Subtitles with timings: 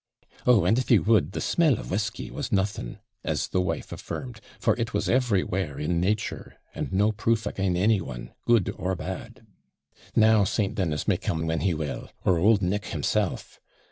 [0.47, 4.41] 'Oh, and if he would, the smell of whisky was nothing,' as the wife affirmed,
[4.59, 9.45] 'for it was everywhere in nature, and no proof again' any one, good or bad.'
[10.15, 10.73] 'Now St.
[10.73, 13.59] Dennis may come when he will, or old Nick himself!'